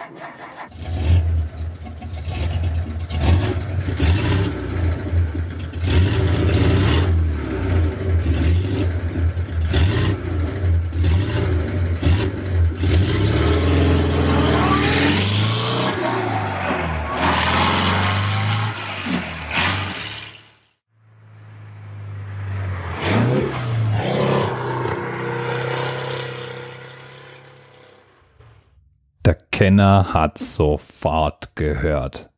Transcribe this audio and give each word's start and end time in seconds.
Yeah, 0.00 0.08
yeah, 0.16 1.10
yeah. 1.12 1.19
Kenner 29.60 30.14
hat 30.14 30.38
sofort 30.38 31.54
gehört. 31.54 32.30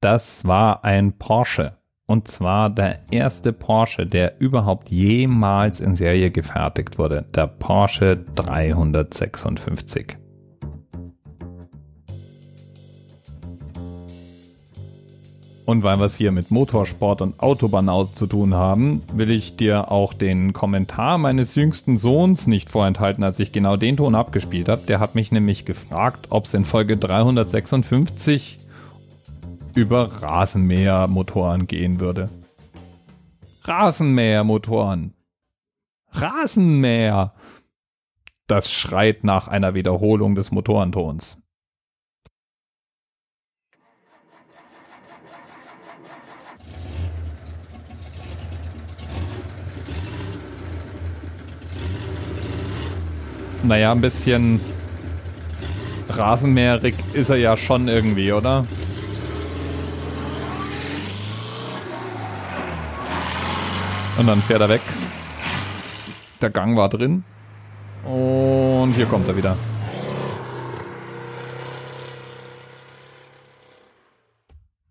Das 0.00 0.44
war 0.44 0.84
ein 0.84 1.18
Porsche. 1.18 1.72
Und 2.06 2.28
zwar 2.28 2.70
der 2.70 3.00
erste 3.10 3.52
Porsche, 3.52 4.06
der 4.06 4.40
überhaupt 4.40 4.88
jemals 4.88 5.80
in 5.80 5.96
Serie 5.96 6.30
gefertigt 6.30 6.96
wurde. 6.96 7.24
Der 7.34 7.48
Porsche 7.48 8.18
356. 8.36 10.18
Und 15.68 15.82
weil 15.82 15.98
wir 15.98 16.06
es 16.06 16.16
hier 16.16 16.32
mit 16.32 16.50
Motorsport 16.50 17.20
und 17.20 17.40
Autobahnhaus 17.40 18.14
zu 18.14 18.26
tun 18.26 18.54
haben, 18.54 19.02
will 19.12 19.30
ich 19.30 19.56
dir 19.56 19.92
auch 19.92 20.14
den 20.14 20.54
Kommentar 20.54 21.18
meines 21.18 21.56
jüngsten 21.56 21.98
Sohns 21.98 22.46
nicht 22.46 22.70
vorenthalten, 22.70 23.22
als 23.22 23.38
ich 23.38 23.52
genau 23.52 23.76
den 23.76 23.98
Ton 23.98 24.14
abgespielt 24.14 24.70
habe. 24.70 24.80
Der 24.88 24.98
hat 24.98 25.14
mich 25.14 25.30
nämlich 25.30 25.66
gefragt, 25.66 26.28
ob 26.30 26.46
es 26.46 26.54
in 26.54 26.64
Folge 26.64 26.96
356 26.96 28.56
über 29.74 30.10
Rasenmähermotoren 30.22 31.66
gehen 31.66 32.00
würde. 32.00 32.30
Rasenmähermotoren. 33.64 35.12
Rasenmäher. 36.12 37.34
Das 38.46 38.72
schreit 38.72 39.22
nach 39.22 39.48
einer 39.48 39.74
Wiederholung 39.74 40.34
des 40.34 40.50
Motorentons. 40.50 41.42
Naja, 53.62 53.92
ein 53.92 54.00
bisschen 54.00 54.60
rasenmäherig 56.08 56.94
ist 57.12 57.30
er 57.30 57.36
ja 57.36 57.56
schon 57.56 57.88
irgendwie, 57.88 58.32
oder? 58.32 58.64
Und 64.16 64.26
dann 64.26 64.42
fährt 64.42 64.60
er 64.60 64.68
weg. 64.68 64.82
Der 66.40 66.50
Gang 66.50 66.76
war 66.76 66.88
drin. 66.88 67.24
Und 68.04 68.92
hier 68.94 69.06
kommt 69.06 69.28
er 69.28 69.36
wieder. 69.36 69.56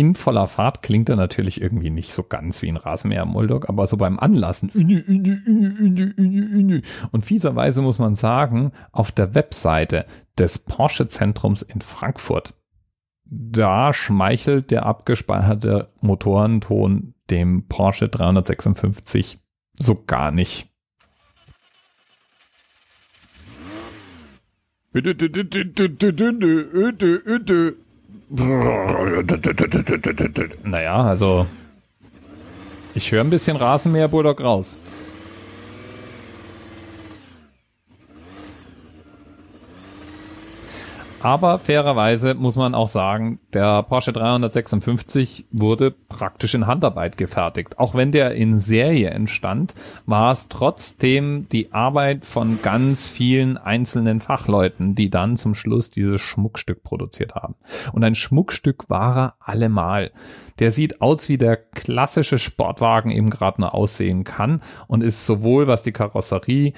In 0.00 0.14
voller 0.14 0.46
Fahrt 0.46 0.80
klingt 0.80 1.10
er 1.10 1.16
natürlich 1.16 1.60
irgendwie 1.60 1.90
nicht 1.90 2.10
so 2.10 2.22
ganz 2.22 2.62
wie 2.62 2.68
ein 2.68 2.78
Rasenmäher 2.78 3.26
Moldog, 3.26 3.68
aber 3.68 3.86
so 3.86 3.98
beim 3.98 4.18
Anlassen. 4.18 4.70
Und 7.12 7.22
fieserweise 7.22 7.82
muss 7.82 7.98
man 7.98 8.14
sagen, 8.14 8.72
auf 8.92 9.12
der 9.12 9.34
Webseite 9.34 10.06
des 10.38 10.58
Porsche 10.58 11.06
Zentrums 11.06 11.60
in 11.60 11.82
Frankfurt, 11.82 12.54
da 13.26 13.92
schmeichelt 13.92 14.70
der 14.70 14.86
abgespeicherte 14.86 15.92
Motorenton 16.00 17.12
dem 17.28 17.68
Porsche 17.68 18.08
356 18.08 19.38
so 19.74 19.94
gar 20.06 20.30
nicht. 20.30 20.70
Naja, 30.64 31.02
also 31.02 31.46
ich 32.94 33.10
höre 33.12 33.22
ein 33.22 33.30
bisschen 33.30 33.56
Rasenmäher 33.56 34.08
Bulldog 34.08 34.40
raus. 34.40 34.78
Aber 41.22 41.58
fairerweise 41.58 42.34
muss 42.34 42.56
man 42.56 42.74
auch 42.74 42.88
sagen, 42.88 43.40
der 43.52 43.82
Porsche 43.82 44.14
356 44.14 45.46
wurde 45.50 45.90
praktisch 45.90 46.54
in 46.54 46.66
Handarbeit 46.66 47.18
gefertigt. 47.18 47.78
Auch 47.78 47.94
wenn 47.94 48.10
der 48.10 48.34
in 48.34 48.58
Serie 48.58 49.10
entstand, 49.10 49.74
war 50.06 50.32
es 50.32 50.48
trotzdem 50.48 51.46
die 51.50 51.72
Arbeit 51.72 52.24
von 52.24 52.60
ganz 52.62 53.10
vielen 53.10 53.58
einzelnen 53.58 54.20
Fachleuten, 54.20 54.94
die 54.94 55.10
dann 55.10 55.36
zum 55.36 55.54
Schluss 55.54 55.90
dieses 55.90 56.22
Schmuckstück 56.22 56.82
produziert 56.82 57.34
haben. 57.34 57.54
Und 57.92 58.02
ein 58.02 58.14
Schmuckstück 58.14 58.88
war 58.88 59.16
er 59.16 59.34
allemal. 59.40 60.12
Der 60.58 60.70
sieht 60.70 61.02
aus, 61.02 61.28
wie 61.28 61.38
der 61.38 61.58
klassische 61.58 62.38
Sportwagen 62.38 63.10
eben 63.10 63.28
gerade 63.28 63.60
nur 63.60 63.74
aussehen 63.74 64.24
kann 64.24 64.62
und 64.88 65.02
ist 65.02 65.26
sowohl 65.26 65.66
was 65.66 65.82
die 65.82 65.92
Karosserie 65.92 66.72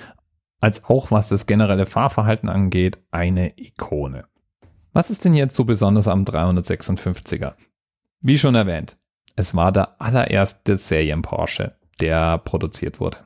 als 0.61 0.85
auch 0.85 1.11
was 1.11 1.29
das 1.29 1.47
generelle 1.47 1.87
Fahrverhalten 1.87 2.49
angeht, 2.49 2.99
eine 3.11 3.53
Ikone. 3.59 4.25
Was 4.93 5.09
ist 5.09 5.25
denn 5.25 5.35
jetzt 5.35 5.57
so 5.57 5.65
besonders 5.65 6.07
am 6.07 6.25
356er? 6.25 7.55
Wie 8.21 8.37
schon 8.37 8.55
erwähnt, 8.55 8.99
es 9.37 9.55
war 9.55 9.73
der 9.73 10.01
allererste 10.03 10.77
Serien-Porsche, 10.77 11.77
der 12.01 12.37
produziert 12.39 13.01
wurde. 13.01 13.17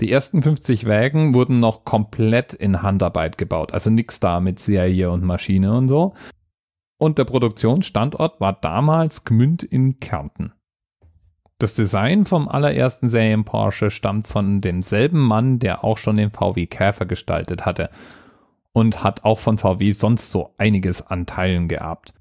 Die 0.00 0.10
ersten 0.10 0.42
50 0.42 0.86
Wägen 0.86 1.34
wurden 1.34 1.60
noch 1.60 1.84
komplett 1.84 2.54
in 2.54 2.82
Handarbeit 2.82 3.36
gebaut, 3.36 3.74
also 3.74 3.90
nichts 3.90 4.18
da 4.20 4.40
mit 4.40 4.60
Serie 4.60 5.10
und 5.10 5.24
Maschine 5.24 5.76
und 5.76 5.88
so. 5.88 6.14
Und 6.96 7.18
der 7.18 7.24
Produktionsstandort 7.24 8.40
war 8.40 8.54
damals 8.54 9.24
Gmünd 9.24 9.62
in 9.62 10.00
Kärnten. 10.00 10.54
Das 11.58 11.74
Design 11.74 12.24
vom 12.24 12.48
allerersten 12.48 13.08
Serien 13.08 13.44
Porsche 13.44 13.90
stammt 13.90 14.26
von 14.26 14.62
demselben 14.62 15.20
Mann, 15.20 15.58
der 15.58 15.84
auch 15.84 15.98
schon 15.98 16.16
den 16.16 16.30
VW 16.30 16.66
Käfer 16.66 17.04
gestaltet 17.04 17.66
hatte 17.66 17.90
und 18.72 19.02
hat 19.02 19.24
auch 19.24 19.38
von 19.38 19.58
VW 19.58 19.90
sonst 19.92 20.30
so 20.30 20.54
einiges 20.58 21.06
an 21.06 21.26
Teilen 21.26 21.68
geerbt. 21.68 22.14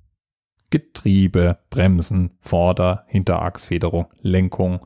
Getriebe, 0.69 1.59
Bremsen, 1.69 2.37
Vorder-, 2.41 3.05
Hinterachsfederung, 3.07 4.07
Lenkung, 4.21 4.85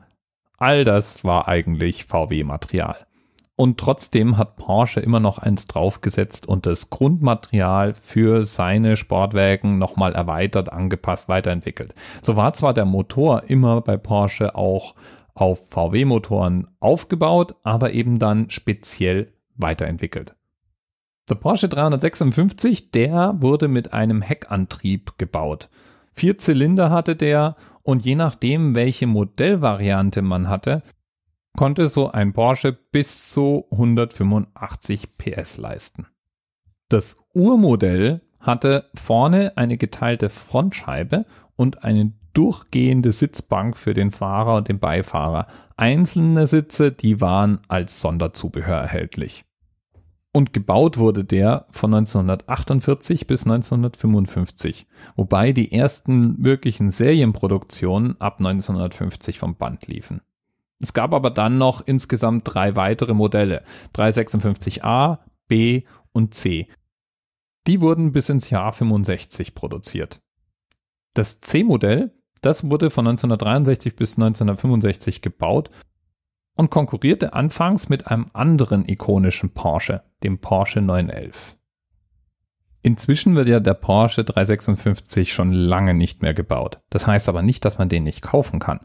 all 0.58 0.84
das 0.84 1.24
war 1.24 1.48
eigentlich 1.48 2.04
VW-Material. 2.04 3.06
Und 3.56 3.78
trotzdem 3.78 4.38
hat 4.38 4.56
Porsche 4.56 5.00
immer 5.00 5.20
noch 5.20 5.38
eins 5.38 5.66
draufgesetzt 5.66 6.46
und 6.46 6.66
das 6.66 6.90
Grundmaterial 6.90 7.94
für 7.94 8.44
seine 8.44 8.96
Sportwagen 8.96 9.78
nochmal 9.78 10.14
erweitert, 10.14 10.72
angepasst, 10.72 11.28
weiterentwickelt. 11.28 11.94
So 12.22 12.36
war 12.36 12.54
zwar 12.54 12.74
der 12.74 12.86
Motor 12.86 13.44
immer 13.48 13.80
bei 13.80 13.96
Porsche 13.96 14.54
auch 14.54 14.94
auf 15.34 15.68
VW-Motoren 15.68 16.68
aufgebaut, 16.80 17.54
aber 17.62 17.92
eben 17.92 18.18
dann 18.18 18.50
speziell 18.50 19.32
weiterentwickelt. 19.56 20.34
Der 21.28 21.36
Porsche 21.36 21.68
356, 21.68 22.90
der 22.90 23.34
wurde 23.38 23.68
mit 23.68 23.92
einem 23.92 24.22
Heckantrieb 24.22 25.18
gebaut. 25.18 25.68
Vier 26.12 26.36
Zylinder 26.36 26.90
hatte 26.90 27.16
der 27.16 27.56
und 27.82 28.04
je 28.04 28.16
nachdem, 28.16 28.74
welche 28.74 29.06
Modellvariante 29.06 30.20
man 30.20 30.48
hatte, 30.48 30.82
konnte 31.56 31.88
so 31.88 32.10
ein 32.10 32.32
Porsche 32.32 32.72
bis 32.72 33.30
zu 33.30 33.66
185 33.70 35.16
PS 35.16 35.58
leisten. 35.58 36.06
Das 36.88 37.16
Urmodell 37.34 38.22
hatte 38.40 38.90
vorne 38.94 39.56
eine 39.56 39.76
geteilte 39.76 40.28
Frontscheibe 40.28 41.24
und 41.56 41.84
eine 41.84 42.12
durchgehende 42.34 43.12
Sitzbank 43.12 43.76
für 43.76 43.94
den 43.94 44.10
Fahrer 44.10 44.56
und 44.56 44.68
den 44.68 44.80
Beifahrer. 44.80 45.46
Einzelne 45.76 46.46
Sitze, 46.46 46.90
die 46.90 47.20
waren 47.20 47.60
als 47.68 48.00
Sonderzubehör 48.00 48.76
erhältlich. 48.76 49.44
Und 50.34 50.54
gebaut 50.54 50.96
wurde 50.96 51.24
der 51.24 51.66
von 51.70 51.92
1948 51.92 53.26
bis 53.26 53.44
1955, 53.44 54.86
wobei 55.14 55.52
die 55.52 55.72
ersten 55.72 56.42
wirklichen 56.42 56.90
Serienproduktionen 56.90 58.18
ab 58.18 58.38
1950 58.38 59.38
vom 59.38 59.56
Band 59.56 59.86
liefen. 59.88 60.22
Es 60.80 60.94
gab 60.94 61.12
aber 61.12 61.30
dann 61.30 61.58
noch 61.58 61.86
insgesamt 61.86 62.42
drei 62.44 62.76
weitere 62.76 63.12
Modelle, 63.12 63.62
356a, 63.94 65.18
B 65.48 65.82
und 66.12 66.34
C. 66.34 66.66
Die 67.66 67.80
wurden 67.80 68.12
bis 68.12 68.30
ins 68.30 68.48
Jahr 68.48 68.72
65 68.72 69.54
produziert. 69.54 70.20
Das 71.14 71.40
C-Modell, 71.40 72.12
das 72.40 72.68
wurde 72.68 72.90
von 72.90 73.06
1963 73.06 73.94
bis 73.94 74.16
1965 74.16 75.20
gebaut 75.20 75.70
und 76.54 76.70
konkurrierte 76.70 77.32
anfangs 77.34 77.88
mit 77.88 78.06
einem 78.06 78.30
anderen 78.32 78.88
ikonischen 78.88 79.54
Porsche, 79.54 80.02
dem 80.22 80.38
Porsche 80.38 80.80
911. 80.80 81.56
Inzwischen 82.82 83.36
wird 83.36 83.46
ja 83.46 83.60
der 83.60 83.74
Porsche 83.74 84.24
356 84.24 85.32
schon 85.32 85.52
lange 85.52 85.94
nicht 85.94 86.20
mehr 86.20 86.34
gebaut. 86.34 86.80
Das 86.90 87.06
heißt 87.06 87.28
aber 87.28 87.42
nicht, 87.42 87.64
dass 87.64 87.78
man 87.78 87.88
den 87.88 88.02
nicht 88.02 88.22
kaufen 88.22 88.58
kann. 88.58 88.80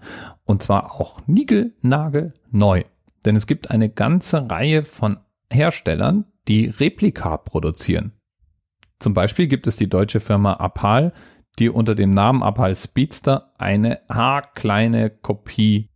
Und 0.46 0.62
zwar 0.62 0.94
auch 0.94 1.22
nigel-nagel 1.25 2.34
neu. 2.52 2.84
Denn 3.25 3.36
es 3.36 3.48
gibt 3.48 3.72
eine 3.72 3.90
ganze 3.90 4.50
Reihe 4.50 4.84
von 4.84 5.18
Herstellern, 5.52 6.25
die 6.48 6.68
Replika 6.68 7.38
produzieren. 7.38 8.13
Zum 9.00 9.13
Beispiel 9.13 9.48
gibt 9.48 9.66
es 9.66 9.78
die 9.78 9.90
deutsche 9.90 10.20
Firma 10.20 10.54
Apal, 10.54 11.12
die 11.58 11.70
unter 11.70 11.96
dem 11.96 12.12
Namen 12.12 12.44
Apal 12.44 12.75
Speedster 12.75 13.52
eine 13.58 14.02
haarkleine 14.10 15.10
Kopie 15.10 15.90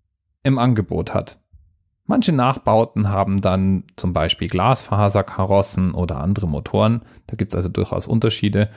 im 0.43 0.57
Angebot 0.57 1.13
hat. 1.13 1.40
Manche 2.05 2.33
Nachbauten 2.33 3.09
haben 3.09 3.37
dann 3.41 3.83
zum 3.95 4.11
Beispiel 4.13 4.47
Glasfaserkarossen 4.47 5.93
oder 5.93 6.19
andere 6.19 6.47
Motoren. 6.47 7.01
Da 7.27 7.35
gibt 7.35 7.51
es 7.51 7.55
also 7.55 7.69
durchaus 7.69 8.07
Unterschiede. 8.07 8.69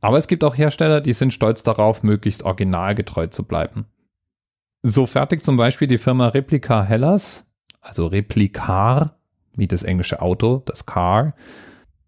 Aber 0.00 0.16
es 0.16 0.28
gibt 0.28 0.44
auch 0.44 0.56
Hersteller, 0.56 1.00
die 1.00 1.12
sind 1.12 1.32
stolz 1.32 1.62
darauf, 1.62 2.02
möglichst 2.02 2.42
originalgetreu 2.42 3.26
zu 3.26 3.44
bleiben. 3.44 3.86
So 4.82 5.04
fertigt 5.04 5.44
zum 5.44 5.58
Beispiel 5.58 5.88
die 5.88 5.98
Firma 5.98 6.28
Replica 6.28 6.82
Hellas, 6.82 7.46
also 7.82 8.06
Replicar, 8.06 9.18
wie 9.54 9.66
das 9.66 9.82
englische 9.82 10.22
Auto, 10.22 10.62
das 10.64 10.86
Car, 10.86 11.34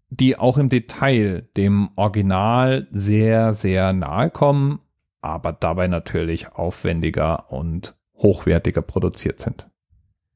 die 0.09 0.37
auch 0.37 0.57
im 0.57 0.69
Detail 0.69 1.47
dem 1.55 1.89
Original 1.95 2.87
sehr, 2.91 3.53
sehr 3.53 3.93
nahe 3.93 4.31
kommen, 4.31 4.79
aber 5.21 5.53
dabei 5.53 5.87
natürlich 5.87 6.51
aufwendiger 6.53 7.51
und 7.51 7.95
hochwertiger 8.15 8.81
produziert 8.81 9.39
sind. 9.39 9.67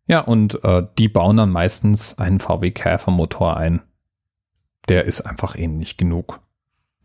Ja, 0.08 0.22
und 0.22 0.64
äh, 0.64 0.88
die 0.98 1.10
bauen 1.10 1.38
dann 1.38 1.52
meistens 1.52 2.18
einen 2.18 2.40
VW 2.40 2.72
Käfer 2.72 3.12
Motor 3.12 3.58
ein. 3.58 3.82
Der 4.88 5.04
ist 5.04 5.22
einfach 5.22 5.58
ähnlich 5.58 5.98
genug. 5.98 6.40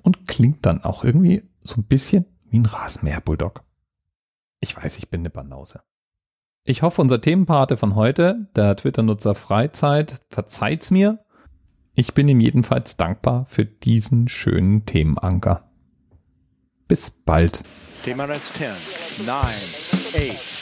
Und 0.03 0.27
klingt 0.27 0.65
dann 0.67 0.83
auch 0.83 1.05
irgendwie 1.05 1.43
so 1.63 1.81
ein 1.81 1.85
bisschen 1.85 2.27
wie 2.49 2.59
ein 2.59 2.67
Rasenmäher 2.67 3.21
Bulldog. 3.21 3.65
Ich 4.61 4.77
weiß, 4.77 4.99
ich 4.99 5.11
bin 5.11 5.23
eine 5.23 5.31
Banause. 5.31 5.81
Ich 6.65 6.83
hoffe, 6.83 7.03
unser 7.03 7.21
Themenpate 7.21 7.77
von 7.77 7.97
heute, 7.97 8.49
der 8.55 8.77
Twitter-Nutzer 8.77 9.35
Freizeit, 9.35 10.23
verzeiht's 10.31 10.93
mir. 10.93 11.25
Ich 11.95 12.15
bin 12.15 12.29
ihm 12.29 12.41
jedenfalls 12.41 12.97
dankbar 12.97 13.47
für 13.47 13.65
diesen 13.65 14.29
schönen 14.29 14.87
Themenanker. 14.87 15.69
Bis 16.87 17.11
bald. 17.11 17.65
Thema 18.05 18.29
10, 18.29 18.71
9, 19.27 19.37
8, 19.37 20.62